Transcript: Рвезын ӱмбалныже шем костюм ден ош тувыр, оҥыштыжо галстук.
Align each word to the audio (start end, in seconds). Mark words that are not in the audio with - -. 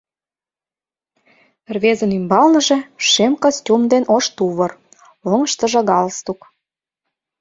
Рвезын 1.75 2.11
ӱмбалныже 2.17 2.77
шем 3.09 3.33
костюм 3.43 3.81
ден 3.91 4.03
ош 4.15 4.25
тувыр, 4.35 4.71
оҥыштыжо 5.31 5.81
галстук. 5.89 6.39